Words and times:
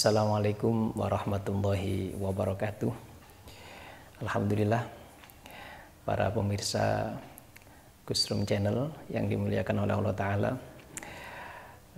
Assalamualaikum 0.00 0.96
warahmatullahi 0.96 2.16
wabarakatuh. 2.16 2.88
Alhamdulillah 4.24 4.80
para 6.08 6.32
pemirsa 6.32 7.12
Kusrum 8.08 8.48
Channel 8.48 8.88
yang 9.12 9.28
dimuliakan 9.28 9.84
oleh 9.84 9.92
Allah 10.00 10.16
Ta'ala. 10.16 10.52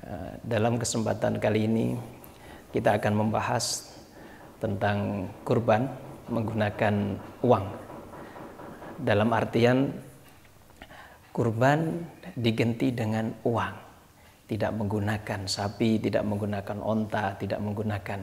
Eh, 0.03 0.35
dalam 0.43 0.83
kesempatan 0.83 1.39
kali 1.39 1.71
ini 1.71 1.95
kita 2.75 2.99
akan 2.99 3.23
membahas 3.23 3.95
tentang 4.59 5.31
kurban 5.47 5.87
menggunakan 6.27 7.23
uang. 7.47 7.67
Dalam 8.99 9.31
artian 9.31 9.95
kurban 11.31 12.03
diganti 12.35 12.91
dengan 12.91 13.31
uang 13.47 13.82
tidak 14.53 14.77
menggunakan 14.77 15.49
sapi, 15.49 15.97
tidak 15.97 16.29
menggunakan 16.29 16.77
onta, 16.85 17.33
tidak 17.41 17.57
menggunakan 17.65 18.21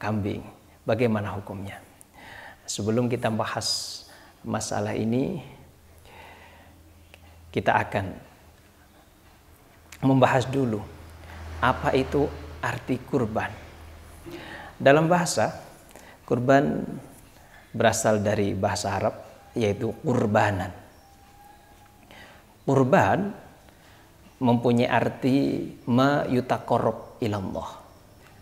kambing. 0.00 0.40
Bagaimana 0.88 1.36
hukumnya? 1.36 1.76
Sebelum 2.64 3.12
kita 3.12 3.28
bahas 3.28 4.00
masalah 4.40 4.96
ini, 4.96 5.44
kita 7.52 7.76
akan 7.84 8.16
membahas 10.00 10.48
dulu 10.48 10.80
apa 11.60 11.92
itu 11.92 12.24
arti 12.64 12.96
kurban. 13.04 13.52
Dalam 14.80 15.04
bahasa, 15.04 15.52
kurban 16.24 16.80
berasal 17.76 18.24
dari 18.24 18.56
bahasa 18.56 18.88
Arab 18.96 19.14
yaitu 19.52 19.92
kurbanan. 20.00 20.72
Kurban 22.64 23.36
mempunyai 24.42 24.90
arti 24.90 25.70
ma 25.86 26.26
yutakorob 26.26 27.22
ilallah. 27.22 27.78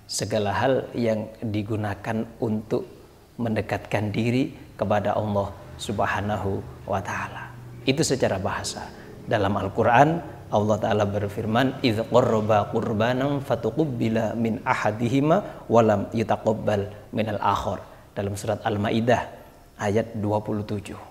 Segala 0.08 0.56
hal 0.56 0.88
yang 0.96 1.28
digunakan 1.44 2.24
untuk 2.40 2.88
mendekatkan 3.36 4.08
diri 4.10 4.50
kepada 4.74 5.14
Allah 5.14 5.52
Subhanahu 5.76 6.64
wa 6.88 7.00
taala. 7.04 7.52
Itu 7.84 8.00
secara 8.00 8.40
bahasa. 8.40 8.88
Dalam 9.28 9.54
Al-Qur'an 9.60 10.40
Allah 10.50 10.76
taala 10.82 11.04
berfirman, 11.06 11.78
"Idz 11.84 12.10
qarraba 12.10 12.66
qurbanan 12.74 13.38
fatuqbila 13.38 14.34
min 14.34 14.58
ahadihima 14.66 15.68
wa 15.70 15.80
lam 15.84 16.10
yutaqabbal 16.10 17.14
min 17.14 17.26
al-akhar." 17.38 17.78
Dalam 18.16 18.34
surat 18.34 18.58
Al-Maidah 18.66 19.22
ayat 19.78 20.18
27. 20.18 21.09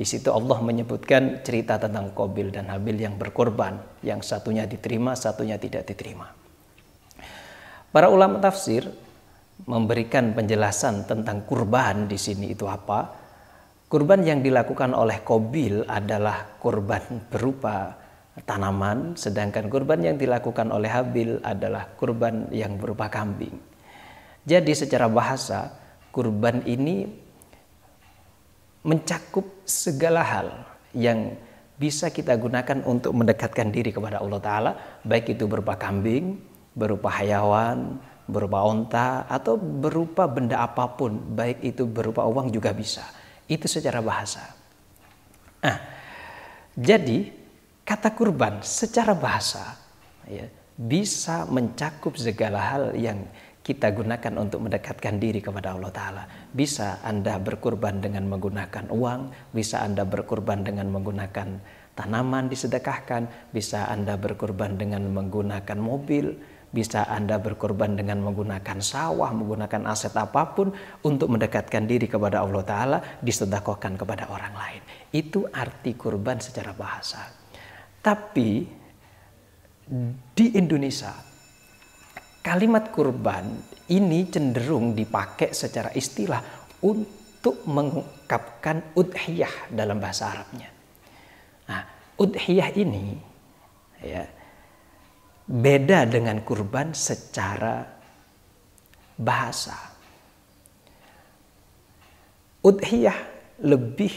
Di 0.00 0.08
situ 0.08 0.32
Allah 0.32 0.64
menyebutkan 0.64 1.44
cerita 1.44 1.76
tentang 1.76 2.16
Kobil 2.16 2.48
dan 2.48 2.72
Habil 2.72 3.04
yang 3.04 3.20
berkorban, 3.20 4.00
yang 4.00 4.24
satunya 4.24 4.64
diterima, 4.64 5.12
satunya 5.12 5.60
tidak 5.60 5.84
diterima. 5.84 6.24
Para 7.92 8.08
ulama 8.08 8.40
tafsir 8.40 8.88
memberikan 9.68 10.32
penjelasan 10.32 11.04
tentang 11.04 11.44
kurban 11.44 12.08
di 12.08 12.16
sini 12.16 12.48
itu 12.48 12.64
apa. 12.64 13.12
Kurban 13.92 14.24
yang 14.24 14.40
dilakukan 14.40 14.96
oleh 14.96 15.20
Kobil 15.20 15.84
adalah 15.84 16.56
kurban 16.56 17.28
berupa 17.28 17.92
tanaman, 18.48 19.20
sedangkan 19.20 19.68
kurban 19.68 20.00
yang 20.00 20.16
dilakukan 20.16 20.72
oleh 20.72 20.88
Habil 20.88 21.44
adalah 21.44 21.92
kurban 22.00 22.48
yang 22.56 22.80
berupa 22.80 23.12
kambing. 23.12 23.52
Jadi 24.48 24.72
secara 24.72 25.12
bahasa, 25.12 25.76
kurban 26.08 26.64
ini 26.64 27.04
mencakup 28.82 29.44
segala 29.68 30.24
hal 30.24 30.48
yang 30.96 31.36
bisa 31.80 32.12
kita 32.12 32.36
gunakan 32.36 32.84
untuk 32.84 33.16
mendekatkan 33.16 33.72
diri 33.72 33.88
kepada 33.88 34.20
Allah 34.20 34.40
Ta'ala 34.40 34.72
baik 35.00 35.32
itu 35.36 35.48
berupa 35.48 35.80
kambing, 35.80 36.36
berupa 36.76 37.08
hayawan, 37.08 37.96
berupa 38.28 38.62
onta 38.62 39.24
atau 39.26 39.56
berupa 39.56 40.28
benda 40.30 40.60
apa 40.60 40.86
pun 40.92 41.16
baik 41.34 41.64
itu 41.64 41.88
berupa 41.88 42.24
uang 42.28 42.52
juga 42.52 42.70
bisa. 42.70 43.02
Itu 43.50 43.66
secara 43.66 44.04
bahasa. 44.04 44.44
Nah, 45.60 45.76
jadi 46.76 47.32
kata 47.82 48.14
kurban 48.14 48.62
secara 48.62 49.12
bahasa 49.12 49.76
ya, 50.30 50.46
bisa 50.78 51.44
mencakup 51.50 52.14
segala 52.16 52.60
hal 52.62 52.84
yang 52.96 53.26
kita 53.60 53.92
gunakan 53.92 54.34
untuk 54.40 54.64
mendekatkan 54.64 55.20
diri 55.20 55.44
kepada 55.44 55.76
Allah 55.76 55.92
Ta'ala. 55.92 56.24
Bisa 56.50 57.04
Anda 57.04 57.36
berkurban 57.36 58.00
dengan 58.00 58.24
menggunakan 58.26 58.88
uang, 58.88 59.52
bisa 59.52 59.84
Anda 59.84 60.08
berkurban 60.08 60.64
dengan 60.64 60.88
menggunakan 60.88 61.48
tanaman 61.92 62.48
disedekahkan, 62.48 63.52
bisa 63.52 63.84
Anda 63.92 64.16
berkurban 64.16 64.80
dengan 64.80 65.04
menggunakan 65.12 65.76
mobil, 65.76 66.40
bisa 66.72 67.04
Anda 67.04 67.36
berkorban 67.36 68.00
dengan 68.00 68.24
menggunakan 68.24 68.78
sawah, 68.80 69.28
menggunakan 69.34 69.90
aset 69.90 70.16
apa 70.16 70.56
pun 70.56 70.72
untuk 71.04 71.28
mendekatkan 71.28 71.84
diri 71.84 72.08
kepada 72.08 72.40
Allah 72.40 72.64
Ta'ala, 72.64 72.98
disedekahkan 73.20 74.00
kepada 74.00 74.32
orang 74.32 74.54
lain. 74.56 74.82
Itu 75.12 75.44
arti 75.52 75.92
kurban 75.98 76.40
secara 76.40 76.72
bahasa. 76.72 77.28
Tapi 78.00 78.64
di 80.32 80.46
Indonesia 80.56 81.29
Kalimat 82.40 82.88
kurban 82.88 83.44
ini 83.92 84.24
cenderung 84.32 84.96
dipakai 84.96 85.52
secara 85.52 85.92
istilah 85.92 86.40
untuk 86.80 87.68
mengungkapkan 87.68 88.96
udhiyah 88.96 89.68
dalam 89.68 90.00
bahasa 90.00 90.32
Arabnya. 90.32 90.68
Nah, 91.68 91.82
udhiyah 92.16 92.70
ini 92.80 93.06
ya 94.00 94.24
beda 95.44 96.08
dengan 96.08 96.40
kurban 96.40 96.96
secara 96.96 97.84
bahasa. 99.20 99.76
Udhiyah 102.64 103.18
lebih 103.68 104.14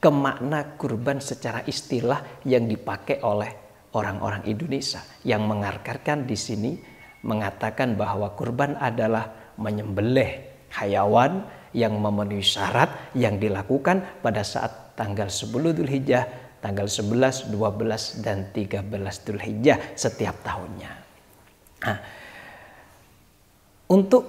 ke 0.00 0.10
makna 0.12 0.76
kurban 0.76 1.24
secara 1.24 1.64
istilah 1.64 2.44
yang 2.44 2.68
dipakai 2.68 3.24
oleh 3.24 3.52
orang-orang 3.96 4.44
Indonesia 4.48 5.00
yang 5.24 5.44
mengarkarkan 5.44 6.24
di 6.24 6.36
sini 6.36 6.72
mengatakan 7.20 7.94
bahwa 7.94 8.32
kurban 8.32 8.76
adalah 8.80 9.54
menyembelih 9.60 10.40
hayawan 10.72 11.44
yang 11.76 11.94
memenuhi 11.98 12.42
syarat 12.42 13.12
yang 13.14 13.38
dilakukan 13.38 14.22
pada 14.24 14.42
saat 14.42 14.96
tanggal 14.98 15.30
10 15.30 15.76
Dzulhijjah, 15.76 16.24
tanggal 16.58 16.90
11, 16.90 17.52
12 17.52 18.24
dan 18.24 18.50
13 18.50 18.90
Dzulhijjah 19.24 19.78
setiap 19.94 20.42
tahunnya. 20.42 20.92
Nah, 21.86 21.98
untuk 23.90 24.24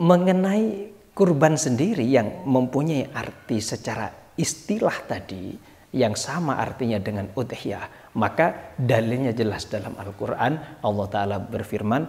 mengenai 0.00 0.90
kurban 1.12 1.60
sendiri 1.60 2.06
yang 2.08 2.48
mempunyai 2.48 3.12
arti 3.12 3.60
secara 3.60 4.08
istilah 4.40 5.04
tadi 5.04 5.52
yang 5.92 6.16
sama 6.16 6.56
artinya 6.56 6.96
dengan 6.96 7.28
udhiyah 7.36 7.99
maka 8.14 8.74
dalilnya 8.74 9.30
jelas 9.30 9.70
dalam 9.70 9.94
Al-Quran. 9.94 10.82
Allah 10.82 11.06
Ta'ala 11.06 11.36
berfirman, 11.38 12.02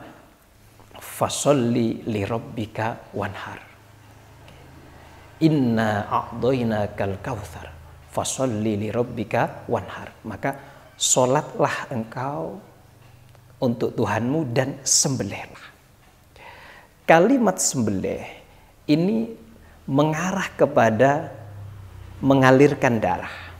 Fasolli 1.01 2.05
li 2.05 2.21
wanhar. 3.13 3.59
Inna 5.41 6.05
a'doina 6.09 6.93
kal 6.93 7.17
kauthar. 7.21 7.73
Fasolli 8.09 8.77
li 8.77 8.89
wanhar. 9.69 10.09
Maka 10.25 10.57
solatlah 10.97 11.89
engkau 11.89 12.61
untuk 13.61 13.93
Tuhanmu 13.97 14.53
dan 14.53 14.77
sembelihlah. 14.81 15.69
Kalimat 17.05 17.57
sembelih 17.57 18.23
ini 18.89 19.33
mengarah 19.89 20.47
kepada 20.53 21.33
mengalirkan 22.21 23.01
darah 23.01 23.50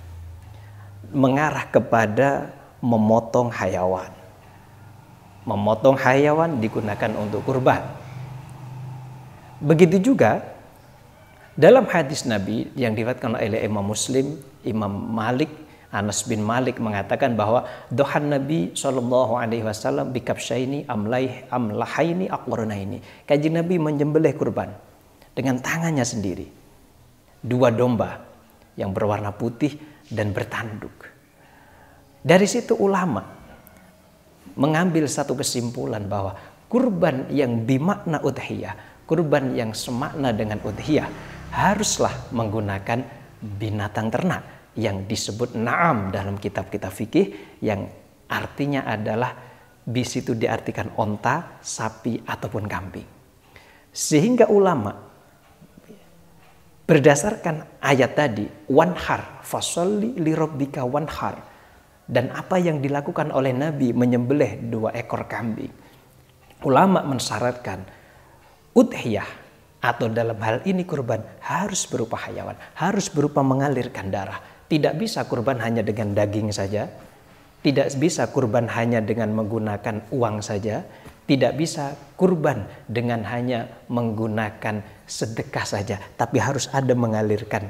mengarah 1.11 1.67
kepada 1.67 2.51
memotong 2.81 3.53
hayawan. 3.53 4.09
Memotong 5.45 5.97
hayawan 5.97 6.57
digunakan 6.57 7.11
untuk 7.17 7.45
kurban. 7.45 7.81
Begitu 9.61 10.11
juga 10.11 10.41
dalam 11.53 11.85
hadis 11.85 12.25
Nabi 12.25 12.71
yang 12.73 12.97
diriwayatkan 12.97 13.37
oleh 13.37 13.61
Imam 13.61 13.85
Muslim, 13.85 14.39
Imam 14.65 14.89
Malik, 14.89 15.51
Anas 15.91 16.23
bin 16.23 16.39
Malik 16.39 16.79
mengatakan 16.79 17.35
bahwa 17.35 17.67
dohan 17.91 18.31
Nabi 18.31 18.71
Shallallahu 18.71 19.35
Alaihi 19.35 19.67
Wasallam 19.67 20.15
bikapsyaini 20.15 20.87
amlaih 20.87 21.43
amlahaini 21.51 22.31
ini. 22.79 23.03
Kaji 23.27 23.49
Nabi 23.51 23.75
menyembelih 23.75 24.31
kurban 24.39 24.71
dengan 25.35 25.59
tangannya 25.59 26.07
sendiri. 26.07 26.47
Dua 27.43 27.69
domba 27.75 28.30
yang 28.81 28.91
berwarna 28.91 29.29
putih 29.29 29.77
dan 30.09 30.33
bertanduk. 30.33 31.07
Dari 32.21 32.45
situ 32.49 32.73
ulama 32.77 33.21
mengambil 34.57 35.05
satu 35.05 35.37
kesimpulan 35.37 36.05
bahwa 36.09 36.33
kurban 36.65 37.29
yang 37.29 37.65
bimakna 37.65 38.21
udhiyah, 38.21 39.05
kurban 39.05 39.53
yang 39.53 39.71
semakna 39.77 40.33
dengan 40.33 40.57
udhiyah 40.61 41.07
haruslah 41.53 42.31
menggunakan 42.33 43.01
binatang 43.41 44.07
ternak 44.13 44.43
yang 44.77 45.03
disebut 45.03 45.57
na'am 45.57 46.13
dalam 46.15 46.39
kitab-kitab 46.39 46.93
fikih 46.93 47.59
yang 47.59 47.91
artinya 48.31 48.87
adalah 48.87 49.35
bis 49.83 50.15
itu 50.15 50.37
diartikan 50.37 50.93
onta, 50.95 51.59
sapi 51.59 52.23
ataupun 52.23 52.63
kambing. 52.69 53.07
Sehingga 53.91 54.47
ulama 54.47 55.10
berdasarkan 56.91 57.79
ayat 57.79 58.19
tadi 58.19 58.51
wanhar 58.67 59.39
fasolli 59.47 60.11
li 60.19 60.35
rabbika 60.35 60.83
wanhar 60.83 61.39
dan 62.03 62.27
apa 62.35 62.59
yang 62.59 62.83
dilakukan 62.83 63.31
oleh 63.31 63.55
Nabi 63.55 63.95
menyembelih 63.95 64.67
dua 64.67 64.91
ekor 64.91 65.23
kambing. 65.23 65.71
Ulama 66.67 66.99
mensyaratkan 67.07 67.87
udhiyah 68.75 69.29
atau 69.79 70.11
dalam 70.11 70.35
hal 70.43 70.67
ini 70.67 70.83
kurban 70.83 71.23
harus 71.39 71.87
berupa 71.87 72.19
hayawan, 72.27 72.59
harus 72.75 73.07
berupa 73.07 73.39
mengalirkan 73.39 74.11
darah. 74.11 74.43
Tidak 74.67 74.91
bisa 74.99 75.23
kurban 75.31 75.63
hanya 75.63 75.87
dengan 75.87 76.11
daging 76.11 76.51
saja, 76.51 76.91
tidak 77.63 77.87
bisa 77.95 78.27
kurban 78.35 78.67
hanya 78.67 78.99
dengan 78.99 79.31
menggunakan 79.31 80.11
uang 80.11 80.43
saja, 80.43 80.83
tidak 81.23 81.55
bisa 81.55 81.95
kurban 82.19 82.67
dengan 82.91 83.23
hanya 83.23 83.71
menggunakan 83.87 85.00
sedekah 85.11 85.67
saja, 85.67 85.99
tapi 86.15 86.39
harus 86.39 86.71
ada 86.71 86.95
mengalirkan 86.95 87.67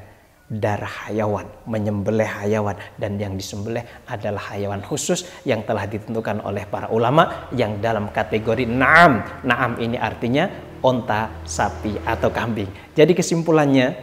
darah 0.51 1.07
hayawan, 1.07 1.47
menyembelih 1.63 2.27
hayawan 2.27 2.75
dan 2.99 3.15
yang 3.15 3.39
disembelih 3.39 3.81
adalah 4.05 4.51
hayawan 4.51 4.83
khusus 4.83 5.25
yang 5.47 5.63
telah 5.63 5.87
ditentukan 5.87 6.43
oleh 6.43 6.67
para 6.67 6.91
ulama 6.91 7.49
yang 7.55 7.79
dalam 7.81 8.11
kategori 8.11 8.67
naam. 8.67 9.23
Naam 9.47 9.79
ini 9.79 9.95
artinya 9.95 10.51
onta, 10.83 11.31
sapi 11.47 11.97
atau 12.03 12.29
kambing. 12.29 12.67
Jadi 12.93 13.15
kesimpulannya 13.15 13.95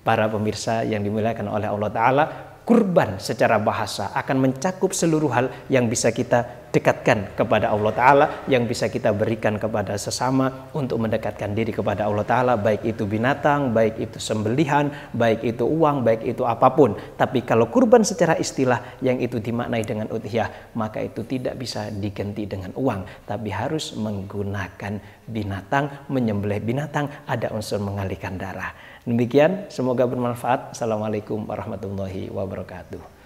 para 0.00 0.26
pemirsa 0.26 0.82
yang 0.88 1.04
dimuliakan 1.04 1.46
oleh 1.52 1.68
Allah 1.68 1.90
taala, 1.92 2.24
kurban 2.64 3.20
secara 3.20 3.60
bahasa 3.60 4.08
akan 4.16 4.50
mencakup 4.50 4.96
seluruh 4.96 5.30
hal 5.30 5.46
yang 5.68 5.84
bisa 5.86 6.08
kita 6.16 6.59
dekatkan 6.70 7.34
kepada 7.34 7.70
Allah 7.74 7.92
Ta'ala, 7.94 8.26
yang 8.46 8.64
bisa 8.64 8.86
kita 8.86 9.10
berikan 9.10 9.58
kepada 9.58 9.98
sesama 9.98 10.70
untuk 10.70 11.02
mendekatkan 11.02 11.50
diri 11.50 11.74
kepada 11.74 12.06
Allah 12.06 12.22
Ta'ala, 12.22 12.54
baik 12.54 12.86
itu 12.86 13.04
binatang, 13.06 13.74
baik 13.74 13.98
itu 13.98 14.18
sembelihan, 14.22 14.90
baik 15.10 15.42
itu 15.42 15.66
uang, 15.66 16.06
baik 16.06 16.22
itu 16.22 16.46
apa 16.46 16.70
pun. 16.70 16.94
Tapi 17.18 17.42
kalau 17.42 17.66
kurban 17.68 18.06
secara 18.06 18.38
istilah 18.38 19.02
yang 19.02 19.18
itu 19.18 19.42
dimaknai 19.42 19.82
dengan 19.82 20.06
udhiyah, 20.08 20.74
maka 20.78 21.02
itu 21.02 21.26
tidak 21.26 21.58
bisa 21.58 21.90
diganti 21.90 22.46
dengan 22.46 22.70
uang, 22.78 23.26
tapi 23.26 23.50
harus 23.50 23.92
menggunakan 23.98 25.26
binatang, 25.26 26.06
menyembelih 26.06 26.62
binatang, 26.62 27.10
ada 27.26 27.50
unsur 27.50 27.82
mengalihkan 27.82 28.38
darah. 28.38 28.72
Demikian, 29.02 29.66
semoga 29.72 30.06
bermanfaat. 30.06 30.76
Assalamualaikum 30.76 31.48
warahmatullahi 31.48 32.30
wabarakatuh. 32.30 33.19